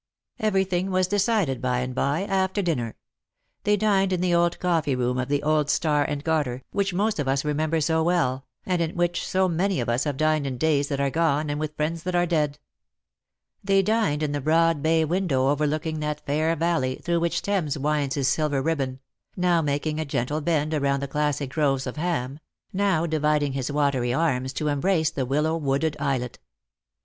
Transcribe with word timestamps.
Everything 0.39 0.89
was 0.89 1.05
decided 1.07 1.61
by 1.61 1.77
and 1.81 1.93
by, 1.93 2.23
after 2.23 2.63
dinner. 2.63 2.95
They 3.65 3.77
dined 3.77 4.11
in 4.11 4.19
the 4.19 4.33
old 4.33 4.57
coffee 4.57 4.95
room 4.95 5.19
of 5.19 5.27
the 5.27 5.43
old 5.43 5.69
Star 5.69 6.03
and 6.03 6.23
Garter, 6.23 6.63
which 6.71 6.91
most 6.91 7.19
of 7.19 7.27
us 7.27 7.45
remember 7.45 7.79
so 7.79 8.01
well, 8.01 8.47
and 8.65 8.81
in 8.81 8.95
which 8.95 9.23
so 9.23 9.47
many 9.47 9.79
of 9.79 9.87
us 9.89 10.05
have 10.05 10.17
dined 10.17 10.47
in 10.47 10.57
days 10.57 10.87
that 10.87 10.99
are 10.99 11.11
gone 11.11 11.51
and 11.51 11.59
with 11.59 11.75
friends 11.75 12.01
that 12.01 12.15
are 12.15 12.25
dead. 12.25 12.57
They 13.63 13.83
dined 13.83 14.23
in 14.23 14.31
the 14.31 14.41
broad 14.41 14.81
bay 14.81 15.05
window 15.05 15.49
overlooking 15.49 15.99
that 15.99 16.25
fair 16.25 16.55
valley 16.55 16.95
through 16.95 17.19
which 17.19 17.43
Thames 17.43 17.77
winds 17.77 18.15
his 18.15 18.27
silver 18.27 18.59
ribbon; 18.59 19.01
now 19.37 19.61
making 19.61 19.99
a 19.99 20.03
gentle 20.03 20.41
bend 20.41 20.73
around 20.73 21.01
the 21.01 21.07
classic 21.07 21.51
groves 21.51 21.85
of 21.85 21.97
Ham; 21.97 22.39
now 22.73 23.05
dividing 23.05 23.53
his 23.53 23.71
watery 23.71 24.15
arms 24.15 24.51
to 24.53 24.67
embrace 24.67 25.11
the 25.11 25.27
willow 25.27 25.55
wooded 25.57 25.95
islet. 25.99 26.39